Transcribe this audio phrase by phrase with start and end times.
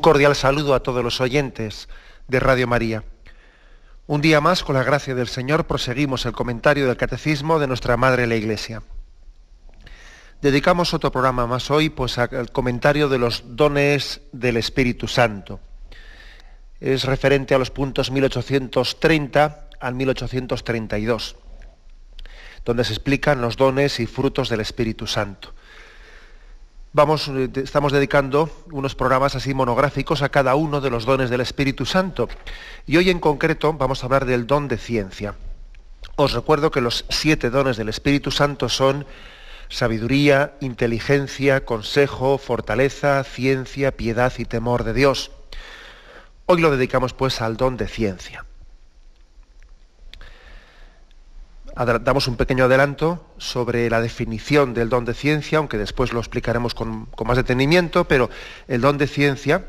[0.00, 1.88] Cordial saludo a todos los oyentes
[2.28, 3.04] de Radio María.
[4.06, 7.96] Un día más, con la gracia del Señor, proseguimos el comentario del Catecismo de nuestra
[7.96, 8.82] Madre la Iglesia.
[10.42, 15.60] Dedicamos otro programa más hoy pues, al comentario de los dones del Espíritu Santo.
[16.80, 21.36] Es referente a los puntos 1830 al 1832,
[22.64, 25.54] donde se explican los dones y frutos del Espíritu Santo.
[26.92, 31.40] Vamos, eh, estamos dedicando unos programas así monográficos a cada uno de los dones del
[31.40, 32.28] Espíritu Santo.
[32.84, 35.36] Y hoy en concreto vamos a hablar del don de ciencia.
[36.16, 39.06] Os recuerdo que los siete dones del Espíritu Santo son
[39.68, 45.30] sabiduría, inteligencia, consejo, fortaleza, ciencia, piedad y temor de Dios.
[46.46, 48.44] Hoy lo dedicamos pues al don de ciencia.
[51.74, 56.74] Damos un pequeño adelanto sobre la definición del don de ciencia, aunque después lo explicaremos
[56.74, 58.30] con, más detenimiento, pero
[58.68, 59.64] el don de ciencia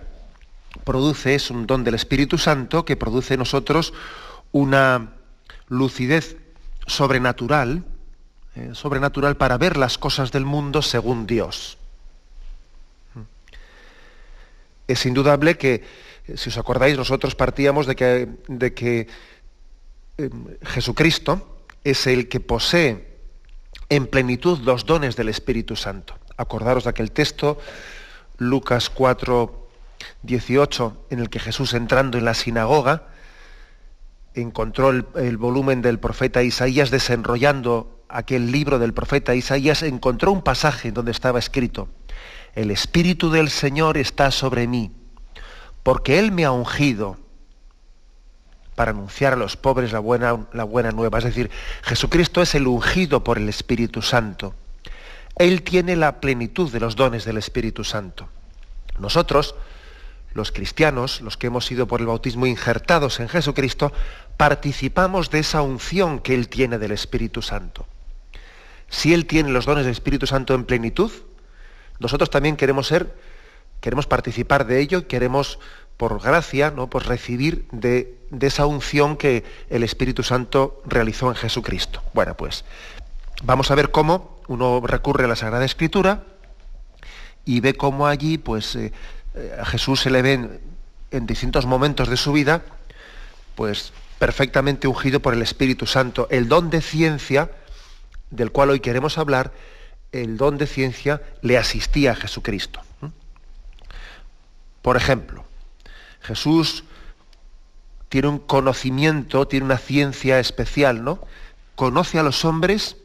[0.83, 3.94] produce, es un don del Espíritu Santo que produce en nosotros
[4.52, 5.13] una
[5.67, 6.38] lucidez
[6.88, 7.83] sobrenatural,
[8.55, 11.78] eh, sobrenatural para ver las cosas del mundo según Dios.
[14.88, 15.84] Es indudable que,
[16.35, 19.07] si os acordáis, nosotros partíamos de que, de que
[20.17, 20.29] eh,
[20.63, 21.50] Jesucristo,
[21.84, 23.19] es el que posee
[23.90, 26.18] en plenitud los dones del Espíritu Santo.
[26.38, 27.59] Acordaros de aquel texto,
[28.38, 29.69] Lucas 4,
[30.24, 33.08] 18, en el que Jesús entrando en la sinagoga
[34.34, 40.91] encontró el, volumen del profeta Isaías, desenrollando aquel libro del profeta Isaías, encontró un pasaje
[40.91, 41.90] donde estaba escrito,
[42.56, 44.91] el Espíritu del Señor está sobre mí,
[45.84, 47.18] porque Él me ha ungido
[48.76, 51.18] para anunciar a los pobres la buena, la buena nueva.
[51.18, 51.52] Es decir,
[51.84, 54.54] Jesucristo es el ungido por el Espíritu Santo.
[55.38, 58.30] Él tiene la plenitud de los dones del Espíritu Santo.
[59.00, 59.56] Nosotros,
[60.34, 63.92] los cristianos, los que hemos sido por el bautismo injertados en Jesucristo,
[64.38, 67.86] participamos de esa unción que Él tiene del Espíritu Santo.
[68.90, 71.12] Si Él tiene los dones del Espíritu Santo en plenitud,
[72.00, 73.16] nosotros también queremos ser,
[73.80, 75.59] queremos participar de ello queremos
[76.01, 76.88] por gracia, ¿no?
[76.88, 82.01] pues recibir de, esa unción que el Espíritu Santo realizó en Jesucristo.
[82.16, 82.66] Bueno, pues
[83.44, 86.23] vamos a ver cómo uno recurre a la Sagrada Escritura
[87.45, 88.91] y ve cómo allí pues, eh,
[89.59, 90.59] a Jesús se le ve
[91.11, 92.63] en, distintos momentos de su vida
[93.53, 96.28] pues perfectamente ungido por el Espíritu Santo.
[96.31, 97.51] El don de ciencia,
[98.31, 99.51] del cual hoy queremos hablar,
[100.11, 102.81] el don de ciencia le asistía a Jesucristo.
[104.81, 105.45] Por ejemplo,
[106.22, 106.84] Jesús
[108.09, 111.20] tiene un conocimiento, tiene una ciencia especial, ¿no?
[111.76, 112.98] Conoce a los hombres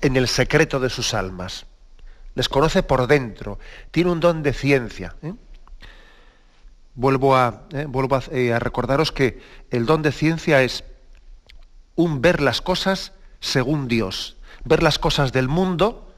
[0.00, 1.66] en el secreto de sus almas.
[2.34, 3.58] Les conoce por dentro.
[3.90, 5.16] Tiene un don de ciencia.
[5.22, 5.32] ¿eh?
[6.94, 7.86] Vuelvo, a, ¿eh?
[8.30, 9.40] eh, a, recordaros que
[9.70, 10.84] el don de ciencia es
[11.94, 14.36] un ver las cosas según Dios.
[14.64, 16.14] Ver las cosas del mundo,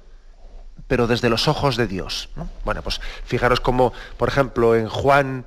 [0.87, 2.29] pero desde los ojos de Dios.
[2.65, 5.47] Bueno, pues fijaros como, por ejemplo, en Juan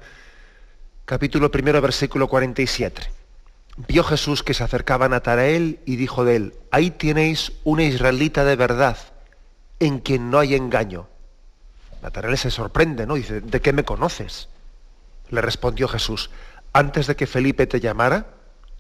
[1.11, 3.02] capítulo primero, versículo 47.
[3.90, 8.55] Vio Jesús que se acercaba Natanael y dijo de él, ahí tenéis una israelita de
[8.55, 8.97] verdad,
[9.81, 11.09] en quien no hay engaño.
[12.02, 13.16] Natanael se sorprende, ¿no?
[13.16, 14.47] Dice, ¿de qué me conoces?
[15.29, 16.29] Le respondió Jesús,
[16.72, 18.28] antes de que Felipe te llamara,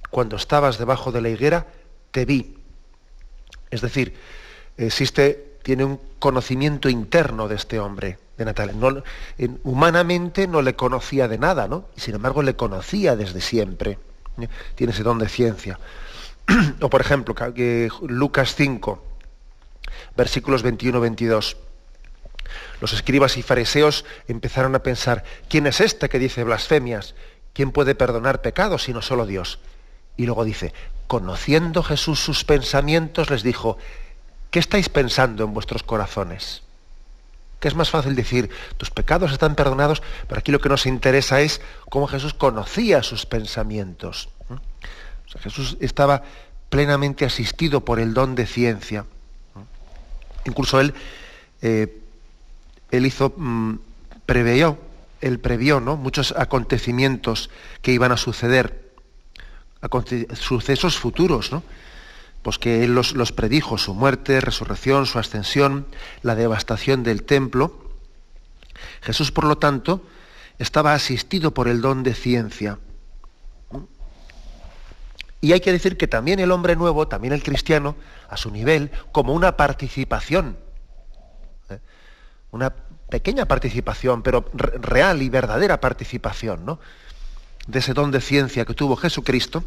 [0.09, 1.67] cuando estabas debajo de la higuera,
[2.11, 2.55] te vi.
[3.71, 4.15] Es decir,
[4.77, 11.67] existe, tiene un conocimiento interno de este hombre de humanamente no le conocía de nada,
[11.67, 11.85] ¿no?
[11.95, 13.97] Y sin embargo le conocía desde siempre.
[14.39, 14.47] ¿eh?
[14.75, 15.79] Tiene ese don de ciencia.
[16.81, 17.35] o por ejemplo,
[18.07, 19.03] Lucas 5,
[20.15, 21.57] versículos 21-22.
[22.81, 27.15] Los escribas y fariseos empezaron a pensar, ¿quién es este que dice blasfemias?
[27.53, 29.59] ¿Quién puede perdonar pecados sino solo Dios?
[30.17, 30.73] Y luego dice,
[31.07, 33.77] conociendo Jesús sus pensamientos, les dijo,
[34.49, 36.63] ¿qué estáis pensando en vuestros corazones?
[37.61, 41.41] Que es más fácil decir, tus pecados están perdonados, pero aquí lo que nos interesa
[41.41, 44.29] es cómo Jesús conocía sus pensamientos.
[45.39, 46.23] Jesús estaba
[46.69, 49.05] plenamente asistido por el don de ciencia.
[50.45, 50.93] Incluso él,
[51.61, 52.01] eh,
[52.89, 53.75] él hizo mm,
[54.25, 54.79] previó,
[55.21, 55.97] él previó ¿no?
[55.97, 57.51] muchos acontecimientos
[57.83, 58.91] que iban a suceder,
[60.33, 61.63] sucesos futuros, ¿no?
[62.41, 65.85] Pues que él los, predijo, su muerte, resurrección, su ascensión,
[66.23, 67.91] la devastación del templo.
[69.01, 70.03] Jesús, por lo tanto,
[70.57, 72.79] estaba asistido por el don de ciencia.
[75.39, 77.95] Y hay que decir que también el hombre nuevo, también el cristiano,
[78.29, 80.57] a su nivel, como una participación,
[81.69, 81.79] ¿eh?
[82.51, 82.69] una
[83.09, 86.79] pequeña participación, pero real y verdadera participación, ¿no?
[87.67, 89.63] de ese don de ciencia que tuvo Jesucristo,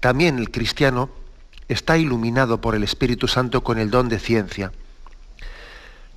[0.00, 1.10] también el cristiano
[1.68, 4.72] está iluminado por el Espíritu Santo con el don de ciencia.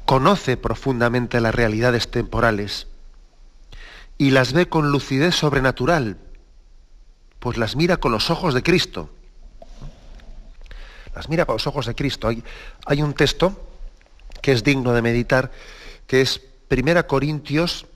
[0.06, 2.88] Conoce profundamente las realidades temporales
[4.18, 6.18] y las ve con lucidez sobrenatural,
[7.40, 9.10] pues las mira con los ojos de Cristo.
[11.16, 12.30] Las mira con los ojos de Cristo.
[12.86, 13.68] Hay, un texto
[14.42, 15.52] que es digno de meditar,
[16.06, 17.88] que es 1 Corintios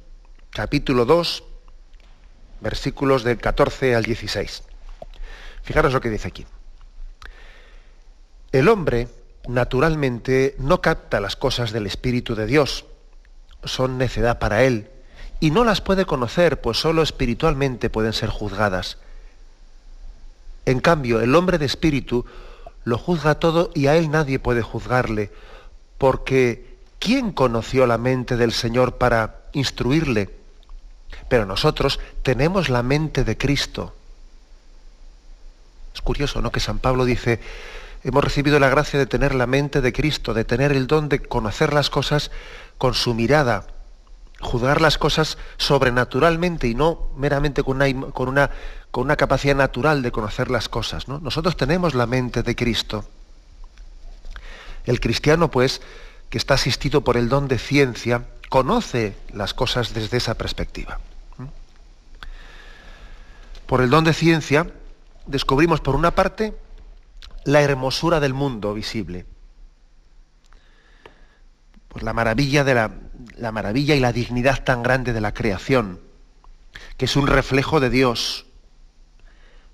[0.50, 1.44] capítulo 2,
[2.62, 4.64] versículos del 14 al 16.
[5.64, 6.46] Fijaros lo que dice aquí.
[8.54, 9.08] El hombre,
[9.48, 12.86] naturalmente, no capta las cosas del Espíritu de Dios.
[13.64, 14.90] Son necedad para él.
[15.40, 19.00] Y no las puede conocer, pues sólo espiritualmente pueden ser juzgadas.
[20.66, 22.26] En cambio, el hombre de espíritu
[22.86, 25.32] lo juzga todo y a él nadie puede juzgarle,
[25.98, 30.30] porque ¿quién conoció la mente del Señor para instruirle?
[31.28, 33.96] Pero nosotros tenemos la mente de Cristo.
[35.94, 36.52] Es curioso, ¿no?
[36.52, 37.40] Que San Pablo dice,
[38.04, 41.20] hemos recibido la gracia de tener la mente de Cristo, de tener el don de
[41.20, 42.32] conocer las cosas
[42.78, 43.66] con su mirada,
[44.42, 47.82] juzgar las cosas sobrenaturalmente y no meramente con
[48.28, 51.08] una, capacidad natural de conocer las cosas.
[51.08, 51.20] ¿no?
[51.20, 53.06] Nosotros tenemos la mente de Cristo.
[54.86, 55.82] El cristiano, pues,
[56.30, 61.00] que está asistido por el don de ciencia, conoce las cosas desde esa perspectiva.
[63.66, 64.68] Por el don de ciencia
[65.26, 66.54] descubrimos, por una parte,
[67.46, 69.26] la hermosura del mundo visible.
[71.88, 72.92] Pues la maravilla, de la,
[73.38, 76.00] la maravilla y la dignidad tan grande de la creación,
[76.98, 78.46] que es un reflejo de Dios,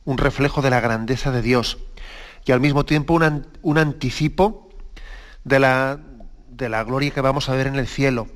[0.05, 1.77] un reflejo de la grandeza de Dios,
[2.45, 4.69] y al mismo tiempo un, un anticipo
[5.43, 5.99] de la,
[6.49, 8.27] de la gloria que vamos a ver en el cielo.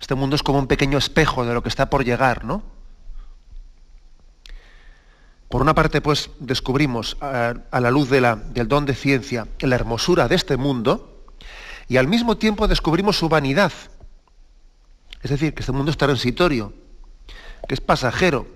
[0.00, 2.71] Este mundo es como un pequeño espejo de lo que está por llegar, ¿no?
[5.52, 10.34] Por una parte, pues descubrimos a, la luz del don de ciencia la hermosura de
[10.34, 11.26] este mundo
[11.88, 13.70] y al mismo tiempo descubrimos su vanidad.
[15.20, 16.72] Es decir, que este mundo es transitorio,
[17.68, 18.46] que es pasajero,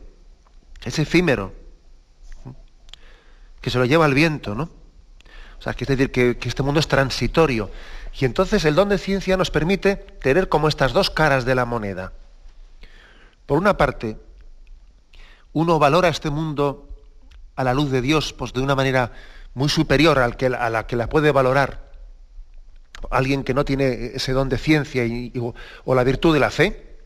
[0.80, 1.52] que es efímero,
[3.60, 4.70] que se lo lleva el viento, ¿no?
[5.58, 7.70] O sea, que es decir, que, que este mundo es transitorio.
[8.18, 11.66] Y entonces el don de ciencia nos permite tener como estas dos caras de la
[11.66, 12.14] moneda.
[13.44, 14.16] Por una parte,
[15.56, 16.85] uno valora este mundo
[17.56, 19.12] a la luz de Dios pues, de una manera
[19.54, 21.86] muy superior a la que la puede valorar
[23.10, 25.04] alguien que no tiene ese don de ciencia
[25.84, 26.96] o la virtud de la fe,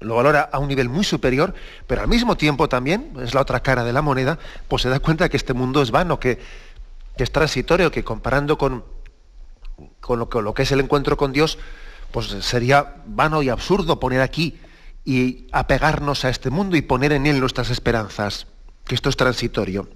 [0.00, 1.54] lo valora a un nivel muy superior,
[1.86, 4.38] pero al mismo tiempo también, es la otra cara de la moneda,
[4.68, 6.38] pues se da cuenta que este mundo es vano, que,
[7.16, 8.84] es transitorio, que comparando con,
[10.00, 11.58] con lo que es el encuentro con Dios,
[12.12, 14.58] pues sería vano y absurdo poner aquí
[15.04, 18.46] y apegarnos a este mundo y poner en él nuestras esperanzas,
[18.86, 19.88] que esto es transitorio.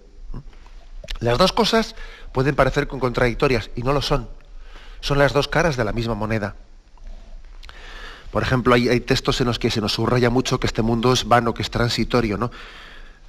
[1.20, 1.94] Las dos cosas
[2.32, 4.28] pueden parecer contradictorias y no lo son.
[5.00, 6.56] Son las dos caras de la misma moneda.
[8.30, 11.26] Por ejemplo, hay, textos en los que se nos subraya mucho que este mundo es
[11.26, 12.36] vano, que es transitorio.
[12.36, 12.50] ¿no?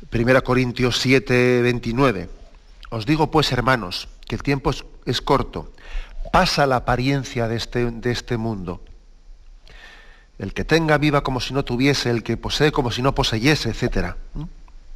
[0.09, 2.29] Primera Corintios 7, 29.
[2.89, 4.71] Os digo pues, hermanos, que el tiempo
[5.05, 5.71] es, corto.
[6.31, 8.83] Pasa la apariencia este, de este mundo.
[10.37, 13.69] El que tenga viva como si no tuviese, el que posee como si no poseyese,
[13.69, 14.15] etc.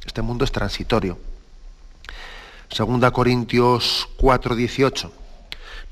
[0.04, 1.18] Este mundo es transitorio.
[2.70, 5.12] Segunda Corintios 4, 18.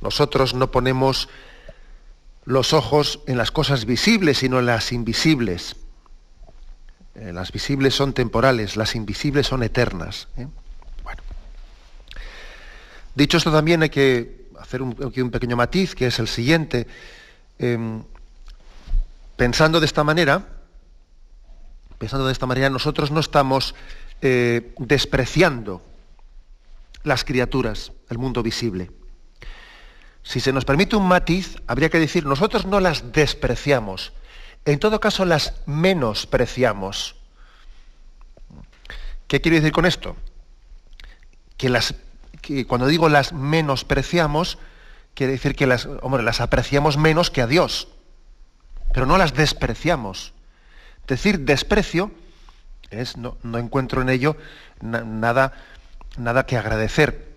[0.00, 1.28] Nosotros no ponemos
[2.44, 5.76] los ojos en las cosas visibles, sino en las invisibles.
[7.14, 10.28] Eh, las visibles son temporales, las invisibles son eternas.
[10.36, 10.46] ¿eh?
[13.14, 16.88] Dicho esto, también hay que hacer un, un pequeño matiz, que es el siguiente.
[17.58, 18.02] Em,
[19.36, 20.48] pensando de esta manera,
[22.04, 23.74] pensando de esta manera, nosotros no estamos
[24.20, 25.80] eh, despreciando
[27.02, 28.90] las criaturas, el mundo visible.
[30.22, 34.12] Si se nos permite un matiz, habría que decir, nosotros no las despreciamos,
[34.66, 37.16] en todo caso las menospreciamos.
[39.26, 40.14] ¿Qué quiero decir con esto?
[41.56, 41.94] Que, las,
[42.42, 44.58] que cuando digo las menospreciamos,
[45.14, 47.88] quiere decir que las, hombre, las apreciamos menos que a Dios.
[48.92, 50.34] pero no las despreciamos.
[51.06, 52.10] Decir desprecio
[52.90, 54.36] es, no, encuentro en ello
[54.80, 55.52] nada,
[56.16, 57.34] nada que agradecer.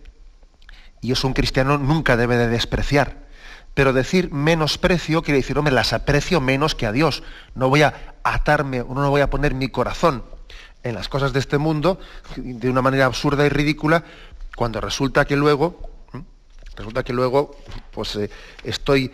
[1.02, 3.28] Y eso un cristiano nunca debe de despreciar.
[3.74, 7.22] Pero decir menosprecio quiere decir, hombre, las aprecio menos que a Dios.
[7.54, 10.24] No voy a atarme, no voy a poner mi corazón
[10.84, 12.00] en las cosas de este mundo
[12.36, 14.04] de una manera absurda y ridícula,
[14.56, 15.80] cuando resulta que luego,
[16.76, 17.56] resulta que luego,
[17.92, 18.30] pues eh,
[18.64, 19.12] estoy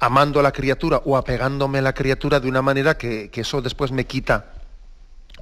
[0.00, 3.90] amando a la criatura o apegándome a la criatura de una manera que, eso después
[3.90, 4.52] me quita,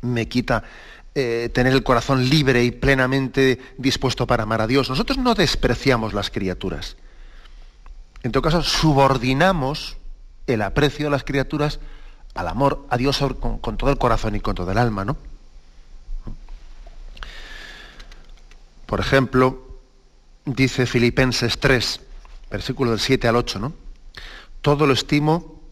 [0.03, 0.63] me quita
[1.15, 4.89] eh, tener el corazón libre y plenamente dispuesto para amar a Dios.
[4.89, 6.97] Nosotros no despreciamos las criaturas.
[8.23, 9.99] En todo caso, subordinamos
[10.47, 11.81] el aprecio de las criaturas
[12.35, 15.17] al amor a Dios con, con, todo el corazón y con todo el alma, ¿no?
[18.87, 19.81] Por ejemplo,
[20.45, 22.01] dice Filipenses 3,
[22.51, 23.86] versículo del 7 al 8, ¿no?
[24.67, 25.63] Todo lo estimo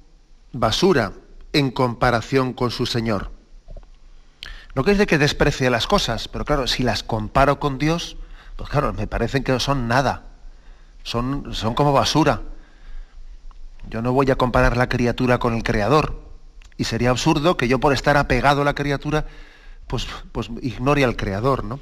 [0.52, 1.14] basura
[1.52, 3.32] en comparación con su Señor.
[4.76, 8.16] No quiere decir que desprecie las cosas, pero claro, si las comparo con Dios,
[8.54, 10.22] pues claro, me parecen que son nada,
[11.02, 12.42] son, son como basura.
[13.90, 16.22] Yo no voy a comparar la criatura con el Creador.
[16.76, 19.26] Y sería absurdo que yo por estar apegado a la criatura,
[19.88, 21.80] pues, pues ignore al Creador, ¿no?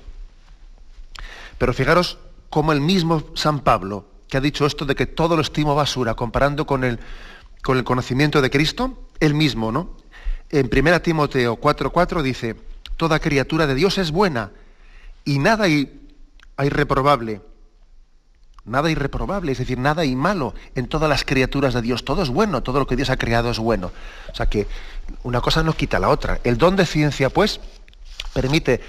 [1.59, 2.17] Pero fijaros
[2.49, 6.15] cómo el mismo San Pablo que ha dicho esto de que todo lo estimo basura,
[6.15, 6.99] comparando con el,
[7.63, 9.99] con el conocimiento de Cristo, él mismo, ¿no?
[10.49, 12.57] En 1 Timoteo 4:4 dice,
[12.97, 14.51] toda criatura de Dios es buena
[15.27, 16.09] y nada hay,
[16.57, 17.43] hay reprobable.
[18.65, 22.03] Nada irreprobable, es decir, nada hay malo en todas las criaturas de Dios.
[22.03, 23.93] Todo es bueno, todo lo que Dios ha creado es bueno.
[24.33, 24.67] O sea que
[25.25, 26.41] una cosa no quita la otra.
[26.43, 27.61] El don de ciencia, pues,
[28.33, 28.81] permite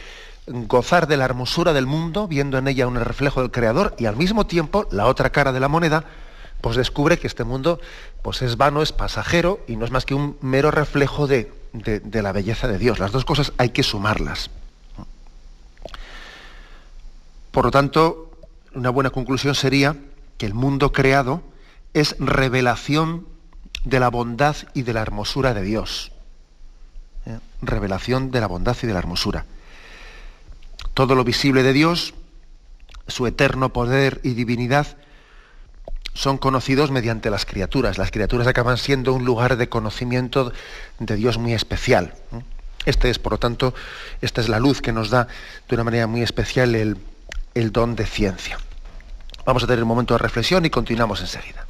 [0.48, 4.16] gozar de la hermosura del mundo, viendo en ella un reflejo del Creador, y al
[4.16, 6.06] mismo tiempo, la otra cara de la moneda,
[6.62, 7.80] pues descubre que este mundo
[8.22, 12.22] pues es vano, es pasajero, y no es más que un mero reflejo de, de
[12.22, 13.00] la belleza de Dios.
[13.00, 14.50] Las dos cosas hay que sumarlas.
[17.52, 18.32] Por lo tanto,
[18.74, 19.96] una buena conclusión sería
[20.38, 21.44] que el mundo creado
[21.94, 23.28] es revelación
[23.84, 26.12] de la bondad y de la hermosura de Dios.
[27.26, 27.40] ¿Eh?
[27.62, 29.46] Revelación de la bondad y de la hermosura.
[30.94, 32.14] Todo lo visible de Dios,
[33.08, 34.98] su eterno poder y divinidad,
[36.14, 37.98] son conocidos mediante las criaturas.
[37.98, 40.54] Las criaturas acaban siendo un lugar de conocimiento
[41.00, 42.14] de Dios muy especial.
[42.86, 43.74] Este es, por lo tanto,
[44.22, 45.28] esta es la luz que nos da
[45.68, 46.98] de una manera muy especial el,
[47.56, 48.60] el don de ciencia.
[49.46, 51.66] Vamos a tener un momento de reflexión y continuamos enseguida.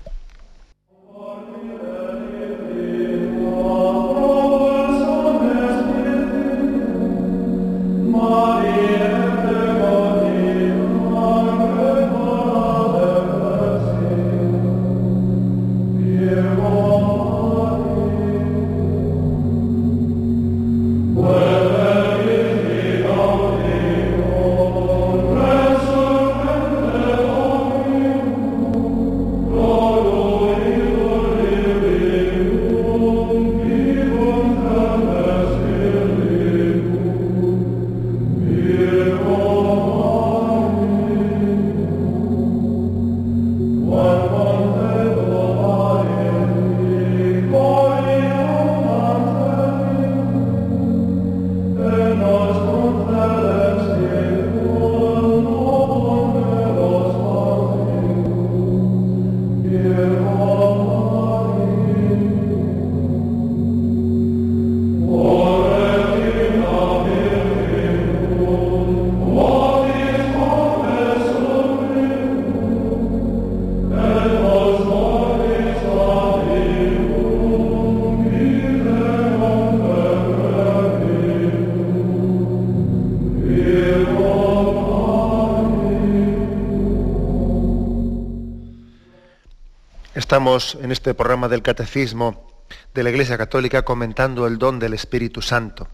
[90.44, 95.88] En este programa del Catecismo de la Iglesia Católica comentando el don del Espíritu Santo.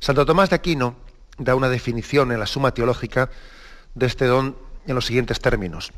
[0.00, 0.96] Santo Tomás de Aquino
[1.38, 3.30] da una definición en la Suma Teológica
[3.94, 5.92] de este don en los siguientes términos.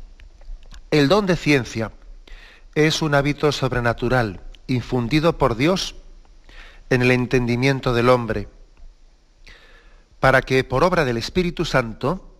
[0.91, 1.91] El don de ciencia
[2.75, 5.95] es un hábito sobrenatural infundido por Dios
[6.91, 8.47] en el entendimiento del hombre,
[10.19, 12.37] para que por obra del Espíritu Santo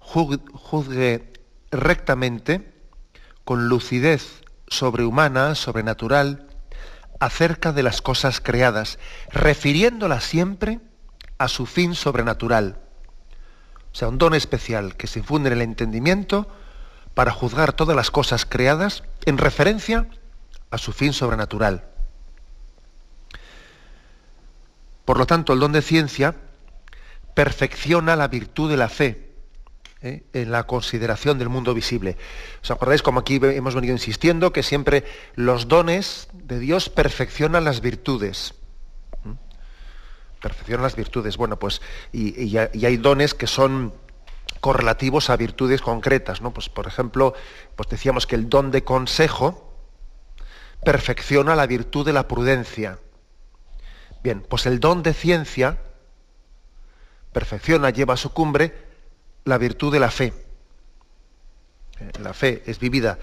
[0.00, 1.32] juzgue
[1.70, 2.77] rectamente
[3.48, 6.46] con lucidez sobrehumana, sobrenatural,
[7.18, 8.98] acerca de las cosas creadas,
[9.30, 10.80] refiriéndolas siempre
[11.38, 12.78] a su fin sobrenatural.
[13.90, 16.46] O sea, un don especial que se infunde en el entendimiento
[17.14, 20.10] para juzgar todas las cosas creadas en referencia
[20.70, 21.88] a su fin sobrenatural.
[25.06, 26.34] Por lo tanto, el don de ciencia
[27.32, 29.27] perfecciona la virtud de la fe
[30.02, 30.22] ¿eh?
[30.32, 32.16] en la consideración del mundo visible.
[32.62, 37.80] ¿Os acordáis como aquí hemos venido insistiendo que siempre los dones de Dios perfeccionan las
[37.80, 38.54] virtudes?
[39.24, 39.32] ¿Mm?
[40.40, 41.36] Perfeccionan las virtudes.
[41.36, 41.80] Bueno, pues
[42.12, 43.92] y, hay dones que son
[44.60, 46.52] correlativos a virtudes concretas, ¿no?
[46.52, 47.34] Pues por ejemplo,
[47.76, 49.64] pues decíamos que el don de consejo
[50.84, 52.98] perfecciona la virtud de la prudencia.
[54.22, 55.78] Bien, pues el don de ciencia
[57.32, 58.87] perfecciona, lleva a su cumbre
[59.44, 60.32] la virtud de la fe.
[62.00, 63.18] Eh, la fe es vivida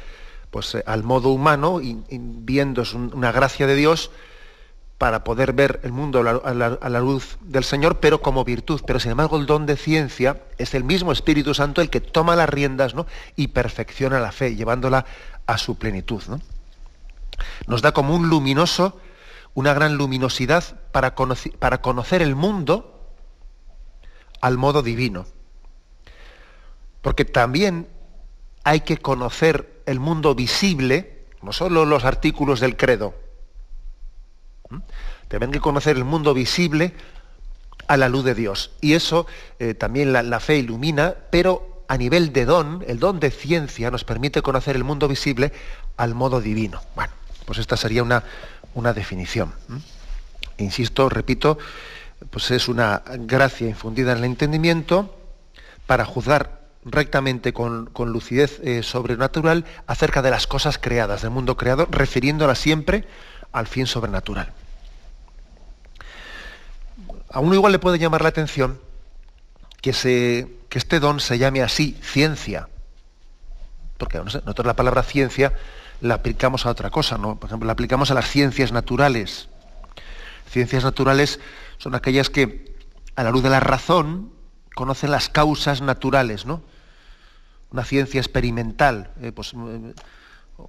[0.51, 4.11] pues, eh, al modo humano, viendo una gracia de Dios
[4.97, 8.81] para poder ver el mundo a la, luz del Señor, pero como virtud.
[8.87, 12.35] Pero sin embargo el don de ciencia es el mismo Espíritu Santo el que toma
[12.35, 13.05] las riendas ¿no?
[13.35, 15.05] y perfecciona la fe, llevándola
[15.45, 16.23] a su plenitud.
[17.67, 18.97] Nos da como un luminoso,
[19.53, 21.15] una gran luminosidad para
[21.59, 23.11] para conocer el mundo
[24.39, 25.25] al modo divino.
[27.05, 27.87] Porque también
[28.63, 33.13] hay que conocer el mundo visible, no solo los artículos del credo.
[35.27, 36.95] También hay que conocer el mundo visible
[37.85, 38.71] a la luz de Dios.
[38.81, 39.27] Y eso
[39.59, 44.03] eh, también la, fe ilumina, pero a nivel de don, el don de ciencia nos
[44.03, 45.53] permite conocer el mundo visible
[45.97, 46.81] al modo divino.
[46.95, 47.13] Bueno,
[47.45, 48.23] pues esta sería una,
[48.73, 49.53] una definición.
[50.57, 51.59] Insisto, repito,
[52.31, 55.15] pues es una gracia infundida en el entendimiento
[55.85, 61.87] para juzgar rectamente, con, lucidez eh, sobrenatural, acerca de las cosas creadas, del mundo creado,
[61.89, 63.05] refiriéndola siempre
[63.51, 64.53] al fin sobrenatural.
[67.31, 68.79] A uno igual le puede llamar la atención
[69.81, 72.69] que, se, que este don se llame así, ciencia.
[73.97, 75.53] Porque nosotros la palabra ciencia
[76.01, 77.37] la aplicamos a otra cosa, ¿no?
[77.37, 79.49] Por ejemplo, la aplicamos a las ciencias naturales.
[80.49, 81.39] Ciencias naturales
[81.77, 82.75] son aquellas que,
[83.15, 84.31] a la luz de la razón,
[84.75, 86.61] conocen las causas naturales, ¿no?
[87.75, 89.93] Una ciencia experimental, eh, pues, eh,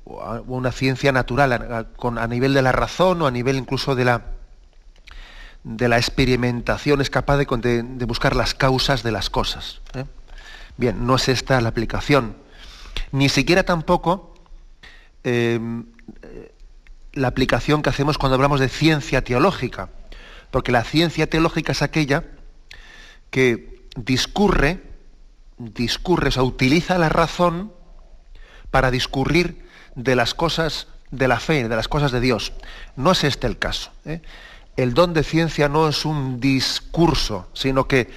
[0.04, 4.22] o una ciencia natural a, nivel de la razón o a nivel incluso de la,
[5.62, 7.44] de la experimentación, es capaz de,
[8.06, 9.80] buscar las causas de las cosas.
[9.94, 10.04] ¿eh?
[10.76, 12.36] Bien, no es esta la aplicación.
[13.12, 14.34] Ni siquiera tampoco
[17.12, 19.90] la aplicación que hacemos cuando hablamos de ciencia teológica,
[20.50, 22.24] porque la ciencia teológica es aquella
[23.30, 24.95] que discurre
[25.58, 27.72] discurre, o utiliza la razón
[28.70, 32.52] para discurrir de las cosas de la fe, de las cosas de Dios.
[32.96, 33.90] No es este el caso.
[34.04, 34.20] ¿eh?
[34.76, 38.10] El don de ciencia no es un discurso, sino que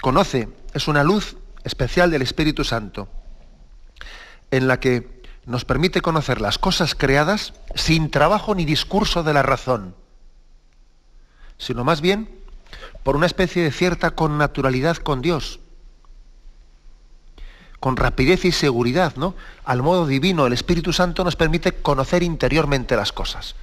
[0.00, 3.08] conoce, es una luz especial del Espíritu Santo,
[4.50, 9.42] en la que nos permite conocer las cosas creadas sin trabajo ni discurso de la
[9.42, 9.94] razón,
[11.56, 12.30] sino más bien
[13.02, 15.60] por una especie de cierta connaturalidad con Dios
[17.80, 19.34] con rapidez y seguridad, ¿no?
[19.64, 23.54] Al modo divino, el Espíritu Santo nos permite conocer interiormente las cosas.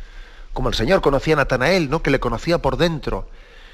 [0.53, 2.01] Como el Señor conocía a Natanael, ¿no?
[2.01, 3.27] Que le conocía por dentro,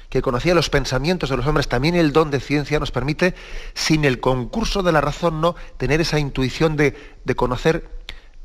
[0.08, 3.34] que conocía los pensamientos de los hombres, también el don de ciencia nos permite,
[3.74, 5.54] sin el concurso de la razón, ¿no?
[5.76, 6.96] Tener esa intuición de,
[7.36, 7.88] conocer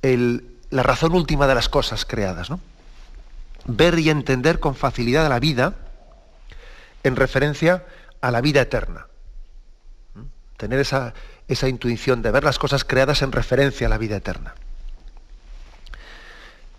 [0.02, 2.60] la razón última de las cosas creadas, ¿no?
[3.66, 5.74] Ver y entender con facilidad la vida
[7.04, 7.86] en referencia
[8.22, 9.08] a la vida eterna.
[10.58, 11.14] Tener esa,
[11.48, 14.56] esa intuición de ver las cosas creadas en referencia a la vida eterna.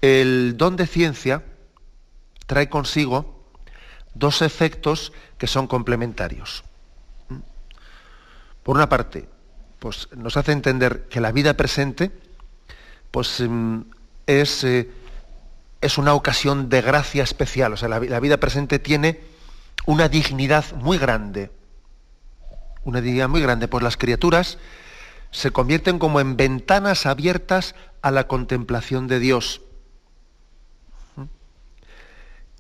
[0.01, 1.43] El don de ciencia
[2.47, 3.43] trae consigo
[4.15, 6.65] dos efectos que son complementarios.
[8.63, 9.29] Por una parte,
[9.79, 12.11] pues nos hace entender que la vida presente
[13.11, 13.85] pues, em,
[14.27, 14.91] es, eh,
[15.81, 17.73] es, una ocasión de gracia especial.
[17.73, 19.21] O sea, la, la vida presente tiene
[19.87, 21.51] una dignidad muy grande
[22.85, 24.59] una dignidad muy grande, pues las criaturas
[25.31, 29.63] se convierten como en ventanas abiertas a la contemplación de Dios.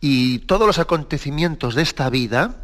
[0.00, 2.57] Y todos los acontecimientos de esta vida,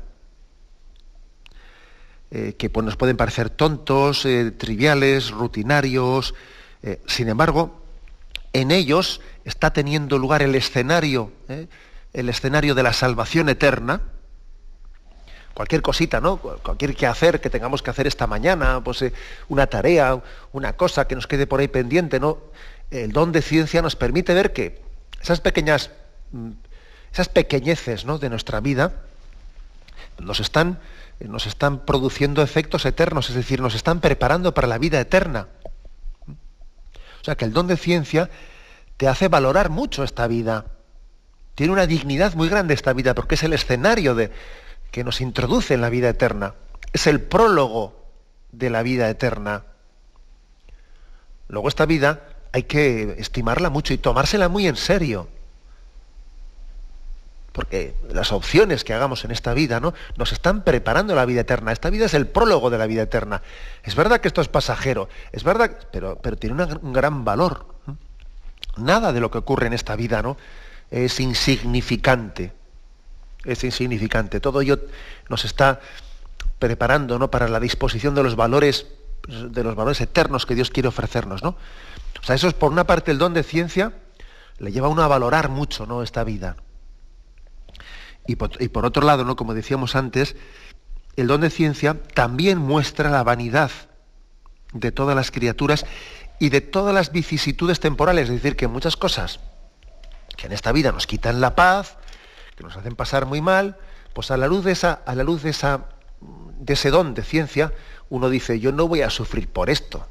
[2.31, 6.35] eh, que pues, nos pueden parecer tontos, eh, triviales, rutinarios,
[6.83, 7.83] eh, sin embargo,
[8.53, 11.33] en ellos está teniendo lugar el escenario,
[12.13, 14.01] el escenario de la salvación eterna,
[15.55, 16.37] cualquier cosita, ¿no?
[16.37, 19.13] Cualquier que hacer que tengamos que hacer esta mañana, pues eh,
[19.49, 20.21] una tarea,
[20.53, 22.39] una cosa que nos quede por ahí pendiente, ¿no?
[22.91, 24.83] El don de ciencia nos permite ver que
[25.23, 25.91] esas pequeñas,
[26.33, 26.51] mm,
[27.13, 28.19] esas pequeñeces ¿no?
[28.19, 28.93] de nuestra vida
[30.19, 30.81] nos están,
[31.21, 35.49] eh, nos están produciendo efectos eternos, es decir, nos están preparando para la vida eterna.
[36.29, 38.29] O sea que el don de ciencia
[38.97, 40.67] te hace valorar mucho esta vida.
[41.55, 44.31] Tiene una dignidad muy grande esta vida porque es el escenario de,
[44.95, 46.55] que nos introduce en la vida eterna.
[46.93, 48.01] Es el prólogo
[48.53, 49.65] de la vida eterna.
[51.49, 52.21] Luego esta vida
[52.53, 55.27] hay que estimarla mucho y tomársela muy en serio.
[57.51, 59.95] Porque las opciones que hagamos en esta vida ¿no?
[60.17, 61.73] nos están preparando la vida eterna.
[61.73, 63.43] Esta vida es el prólogo de la vida eterna.
[63.83, 67.67] Es verdad que esto es pasajero, es verdad, pero, pero tiene un gran valor.
[68.77, 70.37] Nada de lo que ocurre en esta vida ¿no?
[70.93, 72.53] es insignificante.
[73.45, 74.41] Es insignificante.
[74.41, 74.81] Todo ello
[75.29, 75.81] nos está
[76.59, 77.31] preparando ¿no?
[77.31, 78.87] para la disposición de los valores,
[79.29, 81.43] de los valores eternos que Dios quiere ofrecernos.
[81.43, 81.57] ¿no?
[82.21, 83.93] O sea, eso es por una parte el don de ciencia,
[84.59, 86.03] le lleva a uno a valorar mucho ¿no?
[86.03, 86.57] esta vida.
[88.27, 89.37] Y por, otro lado, ¿no?
[89.37, 90.35] como decíamos antes,
[91.17, 93.71] el don de ciencia también muestra la vanidad
[94.73, 95.85] de todas las criaturas
[96.41, 99.41] y de todas las vicisitudes temporales, es decir, que muchas cosas
[100.37, 101.97] que en esta vida nos quitan la paz,
[102.57, 103.77] que nos hacen pasar muy mal,
[104.13, 105.87] pues a la luz de esa, a la luz de esa,
[106.21, 107.73] de ese don de ciencia,
[108.11, 110.07] uno dice, yo no voy a sufrir por esto.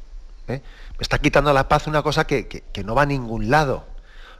[0.48, 0.62] ¿eh?
[0.98, 3.86] Me está quitando la paz una cosa que, que, no va a ningún lado.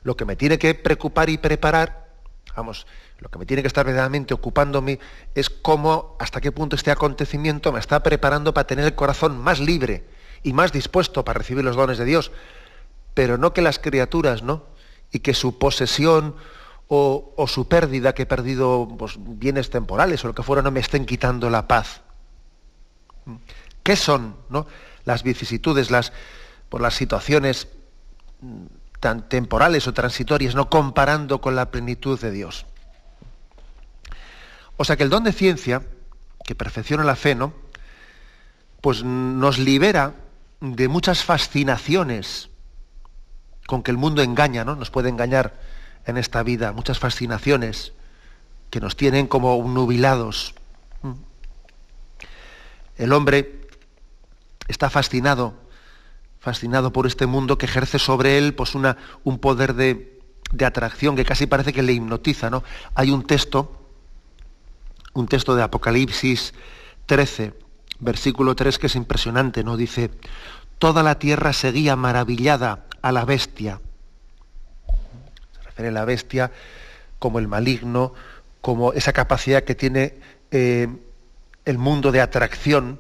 [0.04, 2.08] Lo que me tiene que preocupar y preparar,
[2.56, 2.86] vamos,
[3.20, 5.00] lo que me tiene que estar verdaderamente ocupándome
[5.34, 9.60] es cómo, hasta qué punto este acontecimiento me está preparando para tener el corazón más
[9.60, 10.04] libre
[10.44, 12.32] y más dispuesto para recibir los dones de Dios.
[13.14, 14.74] Pero no que las criaturas, ¿no?
[15.14, 16.36] y que su posesión
[16.96, 20.80] o, su pérdida, que he perdido pues, bienes temporales o lo que fuera, no me
[20.80, 22.02] estén quitando la paz.
[23.82, 24.68] ¿Qué son ¿no?
[25.04, 26.14] las vicisitudes, las,
[26.70, 27.68] por las situaciones
[28.42, 28.66] mm,
[29.00, 32.68] tan temporales o transitorias, no comparando con la plenitud de Dios?
[34.78, 35.82] O sea que el don de ciencia,
[36.46, 37.54] que perfecciona la fe, ¿no?
[38.82, 40.14] Pues nos libera
[40.60, 42.50] de muchas fascinaciones
[43.66, 44.76] con que el mundo engaña, ¿no?
[44.76, 45.73] Nos puede engañar
[46.06, 47.94] en esta vida, muchas fascinaciones
[48.70, 50.56] que nos tienen como nubilados.
[52.98, 53.68] El hombre
[54.68, 55.54] está fascinado,
[56.40, 60.20] fascinado por este mundo que ejerce sobre él pues una, un poder de,
[60.52, 62.50] de atracción que casi parece que le hipnotiza.
[62.50, 62.64] ¿no?
[62.96, 63.90] Hay un texto,
[65.14, 66.54] un texto de Apocalipsis
[67.06, 67.54] 13,
[68.00, 69.78] versículo 3, que es impresionante, ¿no?
[69.78, 70.12] Dice,
[70.80, 73.80] toda la tierra seguía maravillada a la bestia.
[75.78, 76.52] A la bestia
[77.20, 78.14] como el maligno,
[78.62, 80.16] como esa capacidad que tiene
[80.52, 80.88] eh,
[81.66, 83.00] el mundo de atracción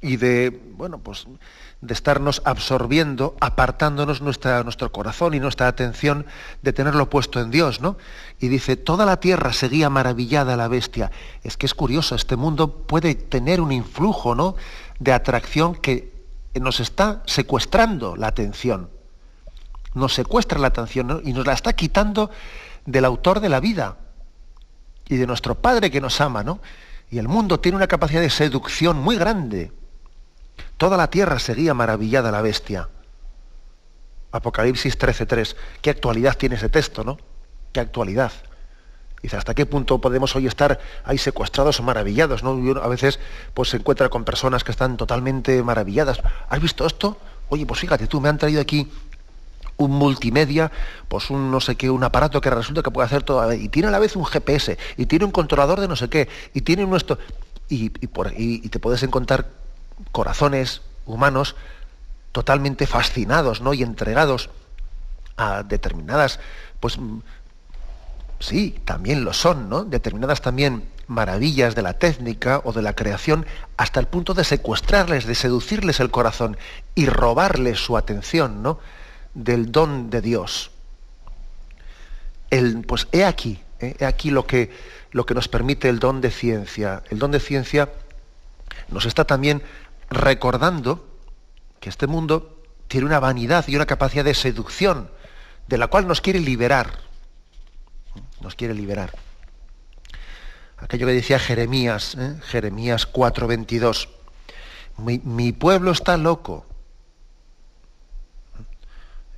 [0.00, 1.26] y de, bueno, pues
[1.80, 6.24] de estarnos absorbiendo, apartándonos nuestra, nuestro corazón y nuestra atención
[6.62, 7.96] de tenerlo puesto en Dios, ¿no?
[8.40, 11.10] Y dice, toda la tierra seguía maravillada a la bestia.
[11.42, 14.56] Es que es curioso, este mundo puede tener un influjo, ¿no?
[14.98, 16.12] De atracción que
[16.54, 18.88] nos está secuestrando la atención.
[19.94, 22.30] Nos secuestra la atención y nos la está quitando
[22.84, 23.96] del autor de la vida
[25.08, 26.60] y de nuestro Padre que nos ama, ¿no?
[27.10, 29.72] Y el mundo tiene una capacidad de seducción muy grande.
[30.76, 32.88] Toda la tierra seguía maravillada la bestia.
[34.32, 35.54] Apocalipsis 13.3.
[35.80, 37.18] ¿Qué actualidad tiene ese texto, no?
[37.72, 38.32] ¿Qué actualidad?
[39.22, 42.42] Dice, ¿hasta qué punto podemos hoy estar ahí secuestrados o maravillados?
[42.42, 42.78] ¿no?
[42.78, 43.20] a veces
[43.54, 46.20] pues, se encuentra con personas que están totalmente maravilladas.
[46.48, 47.16] ¿Has visto esto?
[47.48, 48.90] Oye, pues fíjate tú, me han traído aquí
[49.76, 50.70] un multimedia,
[51.08, 53.88] pues un no sé qué, un aparato que resulta que puede hacer todo, y tiene
[53.88, 56.86] a la vez un GPS, y tiene un controlador de no sé qué, y tiene
[56.86, 57.18] nuestro...
[57.68, 59.48] Y, por, y, te puedes encontrar
[60.12, 61.56] corazones humanos
[62.30, 63.72] totalmente fascinados ¿no?
[63.72, 64.50] y entregados
[65.36, 66.40] a determinadas
[66.78, 66.98] pues,
[68.44, 69.84] Sí, también lo son, ¿no?
[69.84, 73.46] Determinadas también maravillas de la técnica o de la creación
[73.78, 76.58] hasta el punto de secuestrarles, de seducirles el corazón
[76.94, 78.80] y robarles su atención, ¿no?
[79.34, 80.70] Del don de Dios.
[82.86, 83.96] Pues he aquí, ¿eh?
[83.98, 84.70] he aquí lo que,
[85.10, 87.02] lo que nos permite el don de ciencia.
[87.10, 87.92] El don de ciencia
[88.88, 89.62] nos está también
[90.08, 91.04] recordando
[91.80, 95.10] que este mundo tiene una vanidad y una capacidad de seducción
[95.66, 97.04] de la cual nos quiere liberar
[98.44, 99.12] nos quiere liberar.
[100.78, 102.36] Aquello que decía Jeremías, ¿eh?
[102.44, 104.08] Jeremías 4:22,
[104.98, 106.66] mi, mi pueblo está loco.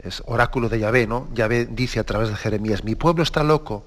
[0.06, 1.28] Es oráculo de Yahvé, ¿no?
[1.34, 3.84] Yahvé dice a través de Jeremías, mi pueblo está loco,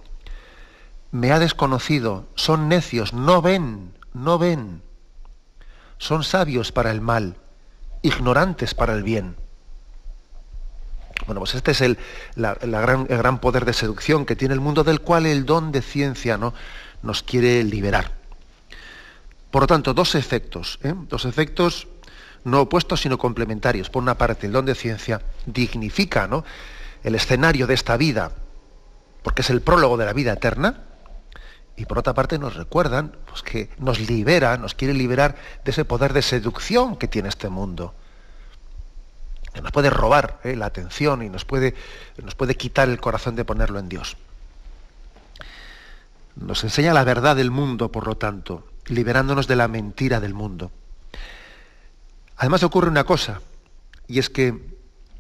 [1.12, 4.82] me ha desconocido, son necios, no ven, no ven,
[5.97, 7.38] son sabios para el mal,
[8.01, 9.38] ignorantes para el bien.
[11.25, 11.97] Bueno, pues este es el,
[12.36, 16.38] gran, gran, poder de seducción que tiene el mundo, del cual el don de ciencia
[16.38, 16.53] ¿no?
[17.01, 18.12] nos quiere liberar.
[19.51, 20.93] Por lo tanto, dos efectos, ¿eh?
[21.08, 21.88] dos efectos
[22.43, 23.89] no opuestos sino complementarios.
[23.89, 26.43] Por una parte, el don de ciencia dignifica ¿no?
[27.04, 28.32] el escenario de esta vida,
[29.23, 30.84] porque es el prólogo de la vida eterna,
[31.75, 35.86] y por otra parte nos recuerdan pues, que nos libera, nos quiere liberar de ese
[35.86, 37.93] poder de seducción que tiene este mundo
[39.54, 40.56] que nos puede robar ¿eh?
[40.56, 41.75] la atención y nos puede,
[42.23, 44.17] nos puede quitar el corazón de ponerlo en Dios.
[46.36, 50.71] Nos enseña la verdad del mundo, por lo tanto, liberándonos de la mentira del mundo.
[52.39, 53.41] Además ocurre una cosa,
[54.08, 54.58] y es que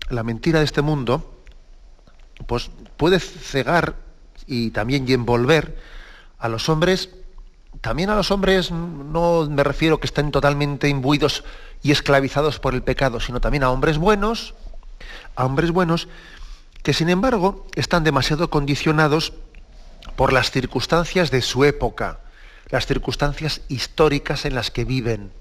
[0.07, 1.43] la mentira de este mundo
[2.47, 3.97] pues, puede cegar
[4.47, 5.77] y también y envolver
[6.37, 7.09] a los hombres,
[7.81, 11.43] también a los hombres, no me refiero que estén totalmente imbuidos
[11.83, 14.55] y esclavizados por el pecado, sino también a hombres buenos,
[15.35, 16.07] a hombres buenos
[16.83, 19.33] que sin embargo están demasiado condicionados
[20.15, 22.21] por las circunstancias de su época,
[22.69, 25.37] las circunstancias históricas en las que viven.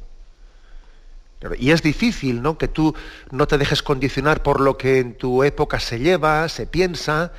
[1.59, 2.59] Y es difícil, ¿no?
[2.59, 2.95] Que tú
[3.31, 7.33] no te dejes condicionar por lo que en tu época se lleva, se piensa,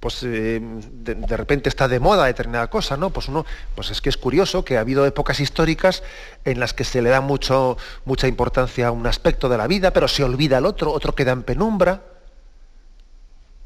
[0.00, 3.10] pues eh, de, repente está de moda determinada cosa, ¿no?
[3.10, 6.02] Pues uno, pues es que es curioso que ha habido épocas históricas
[6.44, 9.92] en las que se le da mucho, mucha importancia a un aspecto de la vida,
[9.92, 12.02] pero se olvida el otro, otro queda en penumbra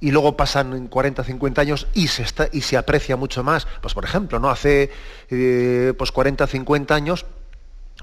[0.00, 3.66] y luego pasan 40, 50 años y se, está, y se aprecia mucho más.
[3.80, 4.50] Pues por ejemplo, ¿no?
[4.50, 4.90] Hace
[5.30, 7.24] eh, pues 40, 50 años,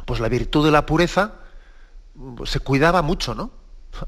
[0.05, 1.35] pues la virtud de la pureza
[2.45, 3.51] se cuidaba mucho, ¿no?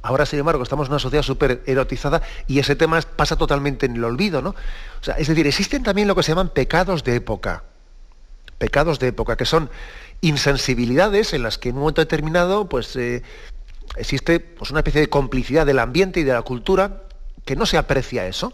[0.03, 3.95] Ahora, sin embargo, estamos en una sociedad súper erotizada y ese tema pasa totalmente en
[3.95, 4.49] el olvido, ¿no?
[4.49, 7.63] O sea, es decir, existen también lo que se llaman pecados de época.
[8.57, 9.69] Pecados de época, que son
[10.21, 13.23] insensibilidades en las que en un momento determinado, pues, eh,
[13.95, 17.03] existe pues, una especie de complicidad del ambiente y de la cultura
[17.43, 18.53] que no se aprecia eso.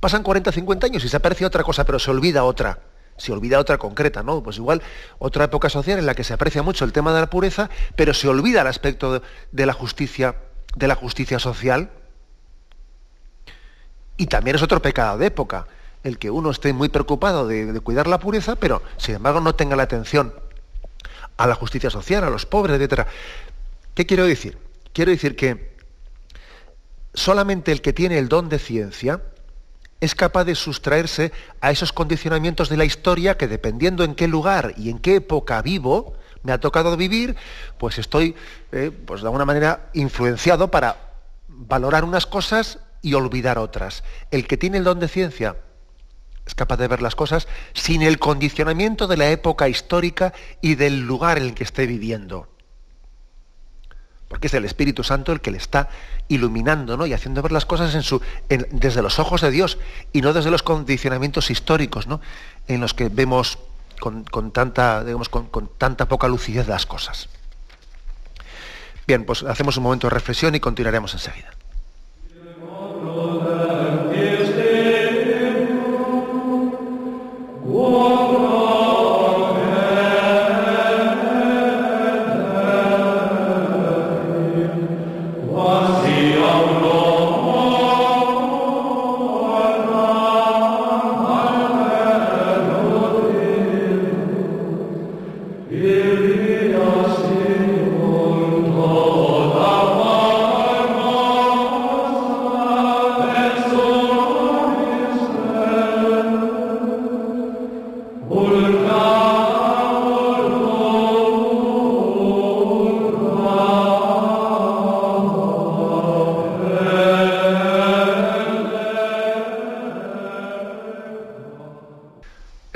[0.00, 2.80] Pasan 40, 50 años y se aprecia otra cosa, pero se olvida otra.
[3.16, 4.42] Se olvida otra concreta, ¿no?
[4.42, 4.82] Pues igual
[5.18, 8.12] otra época social en la que se aprecia mucho el tema de la pureza, pero
[8.12, 9.22] se olvida el aspecto
[9.52, 10.36] de, la justicia,
[10.74, 11.90] de la justicia social.
[14.16, 15.66] Y también es otro pecado de época,
[16.02, 19.54] el que uno esté muy preocupado de, de cuidar la pureza, pero sin embargo no
[19.54, 20.34] tenga la atención
[21.36, 23.06] a la justicia social, a los pobres, etc.
[23.94, 24.58] ¿Qué quiero decir?
[24.92, 25.74] Quiero decir que
[27.14, 29.22] solamente el que tiene el don de ciencia
[30.00, 34.74] es capaz de sustraerse a esos condicionamientos de la historia que dependiendo en qué lugar
[34.76, 37.36] y en qué época vivo, me ha tocado vivir,
[37.78, 38.34] pues estoy,
[38.72, 40.96] eh, pues de alguna manera, influenciado para
[41.48, 44.04] valorar unas cosas y olvidar otras.
[44.30, 45.56] El que tiene el don de ciencia
[46.46, 51.00] es capaz de ver las cosas sin el condicionamiento de la época histórica y del
[51.00, 52.53] lugar en el que esté viviendo
[54.34, 55.88] porque es el Espíritu Santo el que le está
[56.26, 57.06] iluminando ¿no?
[57.06, 57.96] y haciendo ver las cosas
[58.48, 59.78] desde los ojos de Dios
[60.12, 62.20] y no desde los condicionamientos históricos ¿no?
[62.66, 63.60] en los que vemos
[64.00, 67.28] con, tanta, digamos, con tanta poca lucidez las cosas.
[69.06, 71.52] Bien, pues hacemos un momento de reflexión y continuaremos enseguida.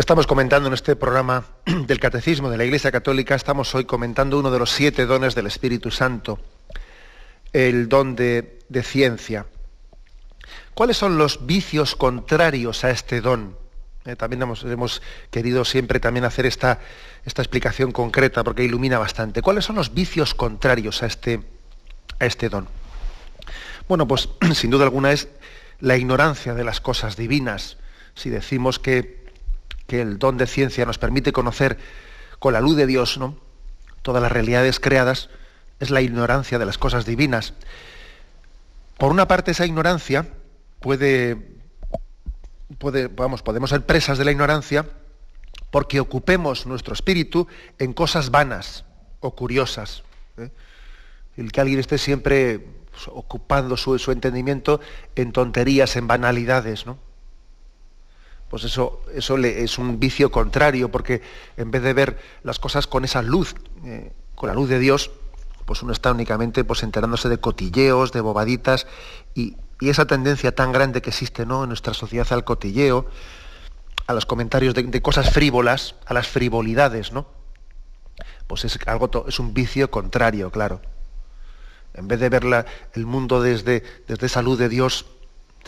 [0.08, 1.44] Estamos comentando en este programa
[1.86, 5.46] del Catecismo de la Iglesia Católica, estamos hoy comentando uno de los siete dones del
[5.46, 6.38] Espíritu Santo,
[7.52, 9.44] el don de, ciencia.
[10.72, 13.54] ¿Cuáles son los vicios contrarios a este don?
[14.06, 16.80] Eh, también hemos, querido siempre también hacer esta,
[17.26, 19.42] explicación concreta porque ilumina bastante.
[19.42, 21.42] ¿Cuáles son los vicios contrarios a este,
[22.18, 22.66] a este don?
[23.88, 25.28] Bueno, pues sin duda alguna es
[25.80, 27.76] la ignorancia de las cosas divinas.
[28.14, 29.17] Si decimos que
[29.88, 31.78] que el don de ciencia nos permite conocer
[32.38, 33.36] con la luz de Dios, ¿no?
[34.02, 35.30] Todas las realidades creadas,
[35.80, 37.54] es la ignorancia de las cosas divinas.
[38.98, 40.28] Por una parte, esa ignorancia
[40.80, 41.38] puede,
[43.16, 44.84] vamos, podemos ser presas de la ignorancia
[45.70, 47.48] porque ocupemos nuestro espíritu
[47.78, 48.84] en cosas vanas
[49.20, 50.02] o curiosas.
[50.36, 50.50] ¿eh?
[51.38, 52.58] El que alguien esté siempre
[52.90, 54.80] pues, ocupando su, su entendimiento
[55.16, 57.07] en tonterías, en banalidades, ¿no?
[58.50, 61.20] Pues eso, eso es un vicio contrario, porque
[61.56, 65.10] en vez de ver las cosas con esa luz, eh, con la luz de Dios,
[65.66, 68.86] pues uno está únicamente pues enterándose de cotilleos, de bobaditas,
[69.34, 71.62] y, esa tendencia tan grande que existe ¿no?
[71.62, 73.06] en nuestra sociedad al cotilleo,
[74.08, 77.28] a los comentarios de, cosas frívolas, a las frivolidades, ¿no?
[78.48, 80.80] Pues es algo es un vicio contrario, claro.
[81.94, 85.06] En vez de ver el mundo desde, desde esa luz de Dios,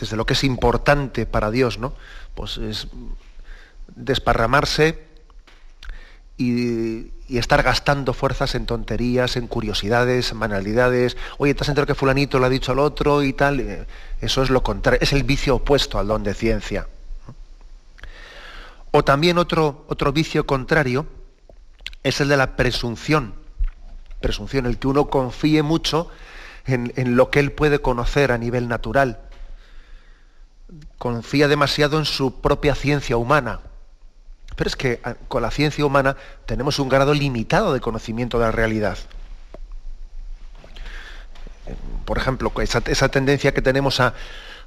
[0.01, 1.93] desde lo que es importante para Dios, ¿no?
[2.35, 2.87] Pues es
[3.95, 5.03] desparramarse
[6.37, 11.15] y, estar gastando fuerzas en tonterías, en curiosidades, en banalidades.
[11.37, 13.61] Oye, ¿te has enterado que fulanito lo ha dicho al otro y tal?
[13.61, 13.85] Eh,
[14.19, 16.87] eso es lo contrario, es el vicio opuesto al don de ciencia.
[18.91, 21.05] O también otro, otro vicio contrario
[22.03, 23.33] es el de la presunción.
[24.19, 26.09] Presunción, el que uno confíe mucho
[26.65, 29.19] en, en lo que él puede conocer a nivel natural.
[30.97, 33.61] Confía demasiado en su propia ciencia humana
[34.55, 38.45] pero es que ah, con la ciencia humana tenemos un grado limitado de conocimiento de
[38.45, 38.97] la realidad.
[42.05, 44.13] Por ejemplo, esa, esa tendencia que tenemos a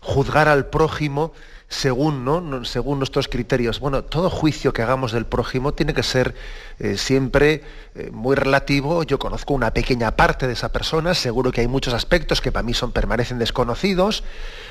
[0.05, 1.33] juzgar al prójimo
[1.69, 2.65] según, ¿no?
[2.65, 3.81] según nuestros criterios.
[3.81, 6.35] Bueno, todo juicio que hagamos del prójimo tiene que ser
[6.79, 7.63] eh, siempre
[7.95, 9.03] eh, muy relativo.
[9.03, 12.63] Yo conozco una pequeña parte de esa persona, seguro que hay muchos aspectos que para
[12.63, 14.23] mí son, permanecen desconocidos.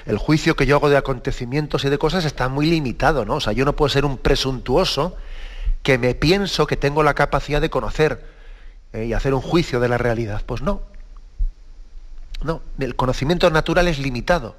[0.05, 3.35] El juicio que yo hago de acontecimientos y de cosas está muy limitado, ¿no?
[3.35, 5.17] O sea, yo no puedo ser un presuntuoso
[5.81, 8.23] que me pienso que tengo la capacidad de conocer
[8.93, 10.43] eh, y hacer un juicio de la realidad.
[10.45, 10.81] Pues no.
[12.43, 14.55] No, el conocimiento natural es limitado.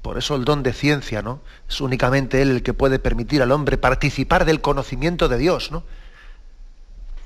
[0.00, 1.40] Por eso el don de ciencia, ¿no?
[1.68, 5.82] Es únicamente él el que puede permitir al hombre participar del conocimiento de Dios, ¿no?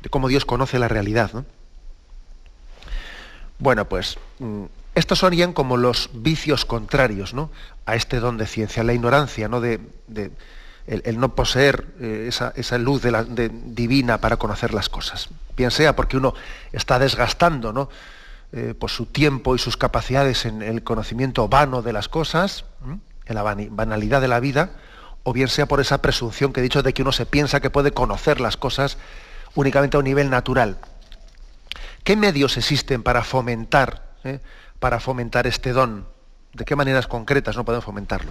[0.03, 1.45] De cómo Dios conoce la realidad, ¿no?
[3.59, 4.65] Bueno, pues mm,
[4.95, 7.51] estos serían como los vicios contrarios, ¿no?
[7.85, 9.61] A este don de ciencia, la ignorancia, ¿no?
[9.61, 9.81] De,
[10.87, 13.03] el, no poseer eh, esa, luz
[13.65, 15.29] divina para conocer las cosas.
[15.57, 16.35] Bien sea porque uno
[16.73, 17.89] está desgastando, ¿no?
[18.53, 22.65] Eh, pues su tiempo y sus capacidades en el conocimiento vano de las cosas,
[23.27, 24.71] en la banalidad de la vida,
[25.25, 27.71] o bien sea por esa presunción que he dicho de que uno se piensa que
[27.71, 28.99] puede conocer las cosas
[29.57, 30.79] únicamente a un nivel natural.
[32.05, 34.39] ¿Qué medios existen para fomentar, eh,
[34.79, 36.07] para fomentar este don?
[36.53, 38.31] ¿De qué maneras concretas no podemos fomentarlo?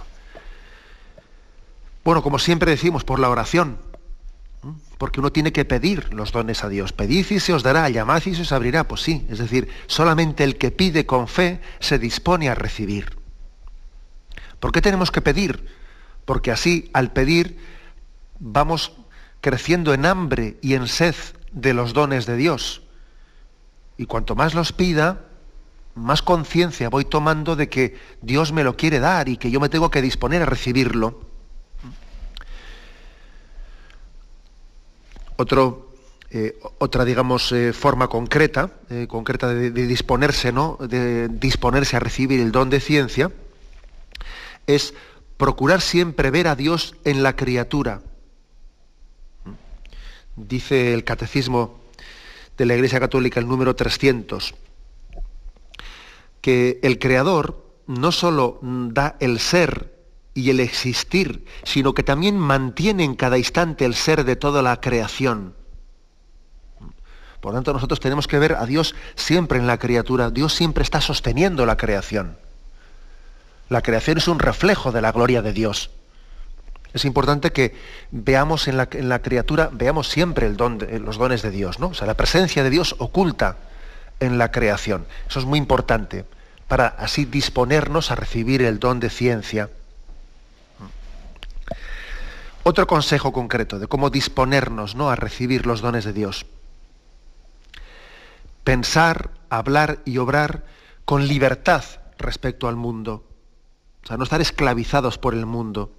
[2.02, 3.78] Bueno, como siempre decimos, por la oración,
[4.98, 6.92] porque uno tiene que pedir los dones a Dios.
[6.92, 8.88] Pedid y se os dará, llamad y se os abrirá.
[8.88, 13.18] Pues sí, es decir, solamente el que pide con fe se dispone a recibir.
[14.60, 15.66] ¿Por qué tenemos que pedir?
[16.24, 17.58] Porque así, al pedir,
[18.38, 18.92] vamos
[19.40, 21.14] creciendo en hambre y en sed
[21.52, 22.82] de los dones de Dios.
[23.98, 25.26] Y cuanto más los pida,
[25.94, 29.68] más conciencia voy tomando de que Dios me lo quiere dar y que yo me
[29.68, 31.25] tengo que disponer a recibirlo.
[36.30, 40.76] Eh, otra, digamos, eh, forma concreta, eh, concreta de, disponerse, ¿no?
[40.80, 43.30] de disponerse a recibir el don de ciencia,
[44.66, 44.92] es
[45.36, 48.02] procurar siempre ver a Dios en la criatura.
[50.34, 51.78] Dice el Catecismo
[52.58, 54.54] de la Iglesia Católica, el número 300,
[56.40, 59.95] que el Creador no sólo da el ser
[60.36, 64.80] y el existir, sino que también mantiene en cada instante el ser de toda la
[64.82, 65.54] creación.
[67.40, 70.30] Por lo tanto, nosotros tenemos que ver a Dios siempre en la criatura.
[70.30, 72.36] Dios siempre está sosteniendo la creación.
[73.70, 75.90] La creación es un reflejo de la gloria de Dios.
[76.92, 77.74] Es importante que
[78.10, 78.86] veamos en la,
[79.22, 81.88] criatura, veamos siempre los dones de Dios, ¿no?
[81.88, 83.56] O sea, la presencia de Dios oculta
[84.20, 85.06] en la creación.
[85.28, 86.26] Eso es muy importante
[86.68, 89.70] para así disponernos a recibir el don de ciencia.
[92.68, 95.08] Otro consejo concreto de cómo disponernos ¿no?
[95.08, 96.46] a recibir los dones de Dios.
[98.64, 100.64] Pensar, hablar y obrar
[101.04, 101.84] con libertad
[102.18, 103.22] respecto al mundo.
[104.02, 105.92] O sea, no estar esclavizados por el mundo.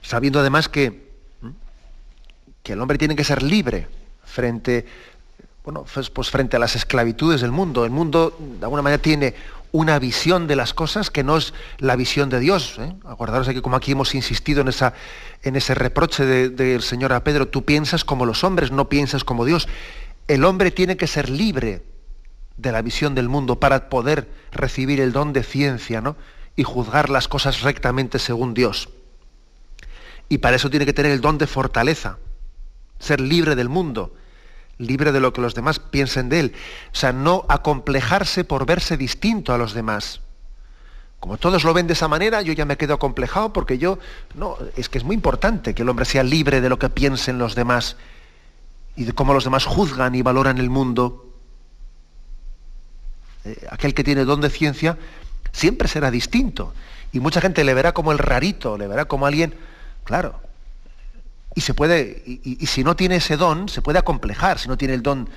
[0.00, 1.12] Sabiendo además que,
[2.62, 3.88] que el hombre tiene que ser libre
[4.24, 4.86] frente,
[5.64, 7.84] bueno, pues, pues frente a las esclavitudes del mundo.
[7.84, 9.34] El mundo, de alguna manera, tiene
[9.72, 12.76] una visión de las cosas que no es la visión de Dios.
[12.78, 12.92] ¿eh?
[13.04, 14.94] Acordaros de que como aquí hemos insistido en, esa,
[15.42, 19.44] en ese reproche del Señor a Pedro, tú piensas como los hombres, no piensas como
[19.44, 19.68] Dios.
[20.28, 21.82] El hombre tiene que ser libre
[22.56, 26.16] de la visión del mundo para poder recibir el don de ciencia ¿no?
[26.56, 28.88] y juzgar las cosas rectamente según Dios.
[30.28, 32.18] Y para eso tiene que tener el don de fortaleza,
[32.98, 34.14] ser libre del mundo
[34.80, 36.52] libre de lo que los demás piensen de él.
[36.92, 40.20] O sea, no acomplejarse por verse distinto a los demás.
[41.20, 43.98] Como todos lo ven de esa manera, yo ya me quedo acomplejado porque yo,
[44.34, 47.38] no, es que es muy importante que el hombre sea libre de lo que piensen
[47.38, 47.96] los demás
[48.96, 51.34] y de cómo los demás juzgan y valoran el mundo.
[53.44, 54.96] Eh, aquel que tiene don de ciencia
[55.52, 56.72] siempre será distinto.
[57.12, 59.54] Y mucha gente le verá como el rarito, le verá como alguien,
[60.04, 60.40] claro.
[61.54, 64.94] Y se puede, y, si no tiene ese don, se puede acomplejar, si no tiene
[64.94, 65.28] el don,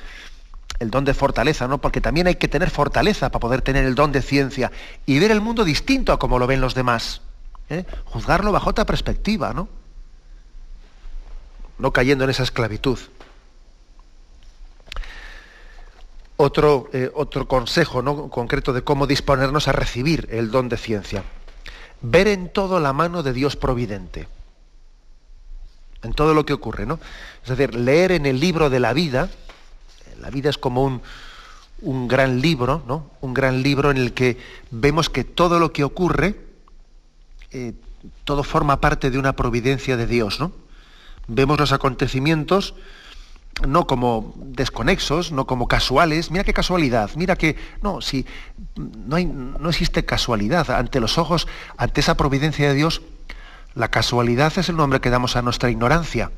[0.80, 1.80] el don de fortaleza, ¿no?
[1.80, 4.72] Porque también hay que tener fortaleza para poder tener el don de ciencia
[5.05, 7.22] y ver el mundo distinto a como lo ven los demás.
[7.70, 7.86] ¿eh?
[8.05, 9.68] Juzgarlo bajo otra perspectiva, ¿no?
[11.80, 12.99] No cayendo en esa esclavitud.
[16.38, 18.30] Otro, eh, otro consejo ¿no?
[18.30, 21.24] concreto de cómo disponernos a recibir el don de ciencia.
[22.01, 24.28] Ver en todo la mano de Dios providente.
[26.04, 26.99] En todo lo que ocurre, ¿no?
[27.43, 29.30] Es decir, leer en el libro de la vida.
[30.22, 31.01] La vida es como un,
[31.82, 33.12] un gran libro, ¿no?
[33.22, 34.38] Un gran libro en el que
[34.72, 36.36] vemos que todo lo que ocurre,
[37.51, 37.74] eh,
[38.24, 40.51] todo forma parte de una providencia de Dios, ¿no?
[41.28, 42.76] Vemos los acontecimientos
[43.68, 46.32] no como desconexos, no como casuales.
[46.32, 48.26] Mira qué casualidad, mira que no, si
[48.76, 51.47] no, hay, no existe casualidad ante los ojos,
[51.78, 53.01] ante esa providencia de Dios,
[53.76, 56.32] la casualidad es el nombre que damos a nuestra ignorancia.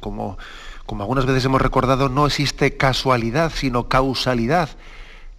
[0.00, 0.38] Como,
[0.86, 4.70] como algunas veces hemos recordado, no existe casualidad, sino causalidad,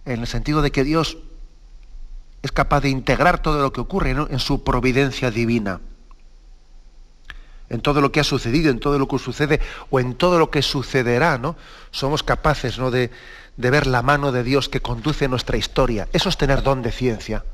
[0.06, 1.18] en el sentido de que Dios
[2.42, 5.80] es capaz de integrar todo lo que ocurre en su providencia divina
[7.70, 9.60] en todo lo que ha sucedido, en todo lo que sucede
[9.90, 11.56] o en todo lo que sucederá, ¿no?
[11.90, 12.90] Somos capaces ¿no?
[12.90, 13.10] de,
[13.56, 16.08] ver la mano de Dios que conduce nuestra historia.
[16.12, 17.44] Eso es tener don de ciencia.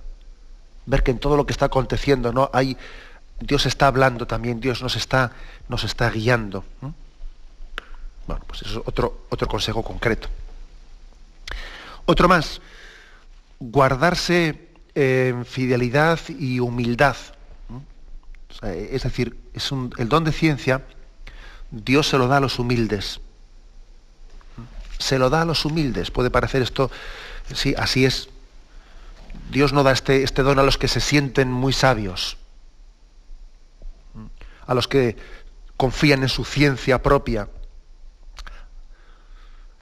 [0.90, 2.50] Ver que en todo lo que está aconteciendo, ¿no?
[2.52, 2.76] Hay,
[3.40, 5.32] Dios está hablando también, Dios nos está,
[5.68, 6.64] nos está guiando.
[8.26, 10.28] Bueno, pues eso es otro, otro consejo concreto.
[12.04, 12.60] Otro más,
[13.58, 17.16] guardarse en fidelidad y humildad
[18.62, 20.82] es decir, es el don de ciencia,
[21.70, 23.20] Dios se lo da a los humildes.
[24.98, 26.10] Se lo da a los humildes.
[26.10, 26.90] Puede parecer esto,
[27.54, 28.28] sí, así es.
[29.50, 32.36] Dios no da este, este don a los que se sienten muy sabios,
[34.66, 35.16] a los que
[35.76, 37.48] confían en su ciencia propia.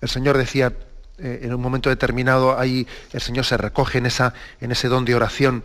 [0.01, 0.73] El Señor decía,
[1.19, 5.05] eh, en un momento determinado, ahí el Señor se recoge en, esa, en ese don
[5.05, 5.65] de oración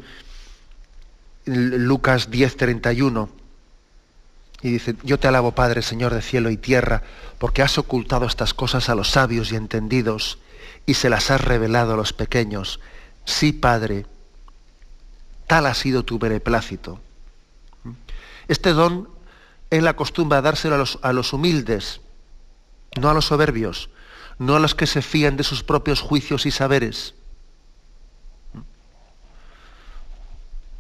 [1.45, 3.29] Lucas 10:31.
[4.61, 7.03] Y dice, yo te alabo Padre, Señor de cielo y tierra,
[7.37, 10.39] porque has ocultado estas cosas a los sabios y entendidos
[10.85, 12.79] y se las has revelado a los pequeños.
[13.25, 14.05] Sí, Padre,
[15.47, 16.99] tal ha sido tu beneplácito.
[18.47, 19.09] Este don
[19.69, 22.01] Él acostumbra a dárselo a los, a los humildes,
[22.99, 23.89] no a los soberbios,
[24.39, 27.15] no a los que se fían de sus propios juicios y saberes.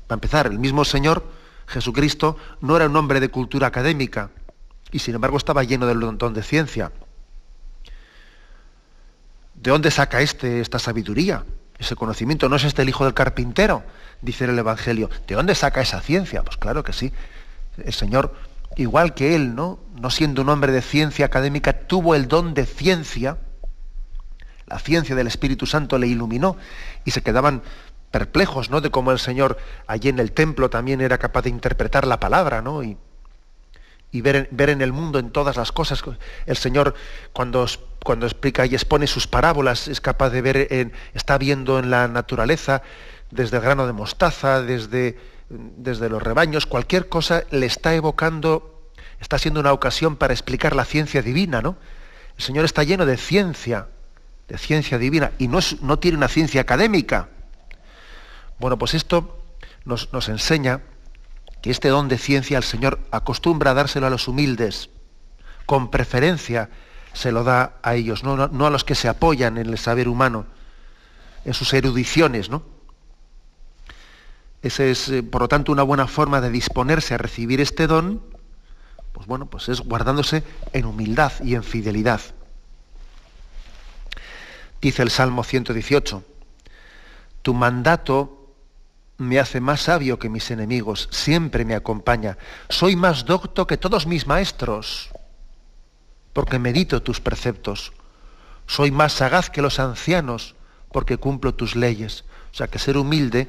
[0.07, 1.25] Para empezar, el mismo Señor
[1.67, 4.29] Jesucristo no era un hombre de cultura académica
[4.91, 6.91] y sin embargo estaba lleno del don de ciencia.
[9.55, 11.45] ¿De dónde saca este esta sabiduría?
[11.83, 13.83] Ese conocimiento no es este el hijo del carpintero,
[14.21, 15.09] dice el Evangelio.
[15.27, 16.41] ¿De dónde saca esa ciencia?
[16.41, 17.11] Pues claro que sí.
[17.77, 18.33] El Señor,
[18.77, 19.79] igual que él, ¿no?
[19.99, 23.37] No siendo un hombre de ciencia académica, tuvo el don de ciencia.
[24.65, 26.55] La ciencia del Espíritu Santo le iluminó
[27.03, 27.63] y se quedaban
[28.11, 28.79] perplejos, ¿no?
[28.79, 32.61] De cómo el Señor allí en el templo también era capaz de interpretar la palabra,
[32.61, 32.81] ¿no?
[34.21, 36.03] Ver, ver, en el mundo, en todas las cosas.
[36.45, 36.93] El Señor,
[37.33, 37.65] cuando,
[38.03, 42.07] cuando explica y expone sus parábolas, es capaz de ver, en, está viendo en la
[42.07, 42.83] naturaleza,
[43.31, 45.17] desde el grano de mostaza, desde,
[45.49, 48.89] desde los rebaños, cualquier cosa le está evocando,
[49.19, 51.77] está siendo una ocasión para explicar la ciencia divina, ¿no?
[52.37, 53.87] El Señor está lleno de ciencia,
[54.47, 57.29] de ciencia divina, y no, es, no tiene una ciencia académica,
[58.59, 59.43] bueno, pues esto
[59.85, 60.81] nos, enseña
[61.63, 64.89] que este don de ciencia el Señor acostumbra a dárselo a los humildes,
[65.65, 66.69] con preferencia
[67.13, 68.33] se lo da a ellos, no,
[68.65, 70.45] a los que se apoyan en el saber humano,
[71.45, 72.63] en sus erudiciones, ¿no?
[74.61, 78.21] Esa es, eh, por lo tanto, una buena forma de disponerse a recibir este don,
[79.13, 80.43] pues bueno, pues es guardándose
[80.73, 82.19] en humildad y en fidelidad.
[84.81, 86.25] Dice el Salmo 118,
[87.41, 88.42] tu mandato
[89.17, 92.37] me hace más sabio que mis enemigos, siempre me acompaña.
[92.69, 95.09] Soy más docto que todos mis maestros,
[96.33, 97.93] porque medito tus preceptos.
[98.65, 100.55] Soy más sagaz que los ancianos,
[100.91, 102.23] porque cumplo tus leyes.
[102.51, 103.47] O sea que ser humilde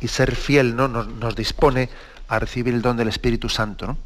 [0.00, 0.88] y ser fiel ¿no?
[0.88, 1.88] nos, dispone
[2.28, 3.96] a recibir el don del Espíritu Santo.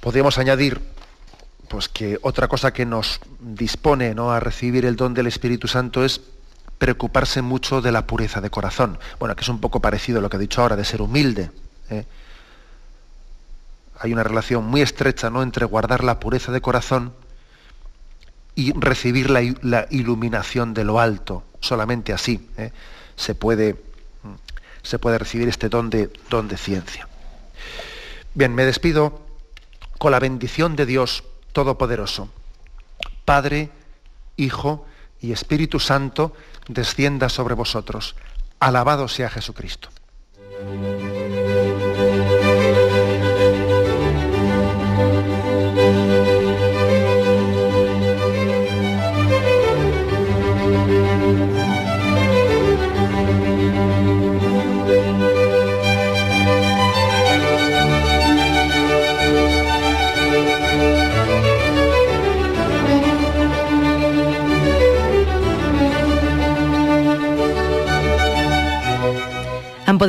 [0.00, 0.80] Podríamos añadir
[1.68, 4.32] pues, que otra cosa que nos dispone ¿no?
[4.32, 6.20] a recibir el don del Espíritu Santo es
[6.82, 8.98] preocuparse mucho de la pureza de corazón.
[9.20, 11.52] Bueno, que es un poco parecido a lo que he dicho ahora, de ser humilde.
[11.90, 12.04] ¿eh?
[14.00, 15.44] hay una relación muy estrecha ¿no?
[15.44, 17.14] entre guardar la pureza de corazón
[18.56, 21.44] y recibir la, iluminación de lo alto.
[21.60, 22.72] Solamente así ¿eh?
[23.14, 23.80] se, puede,
[24.82, 27.06] se, puede, recibir este don de, don de ciencia.
[28.34, 29.24] Bien, me despido
[29.98, 31.22] con la bendición de Dios
[31.52, 32.28] Todopoderoso.
[33.24, 33.70] Padre,
[34.36, 34.84] Hijo
[35.20, 36.34] y Espíritu Santo,
[36.68, 38.14] descienda sobre vosotros.
[38.60, 39.88] Alabado sea Jesucristo.